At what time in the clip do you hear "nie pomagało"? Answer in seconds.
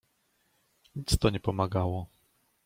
1.29-2.07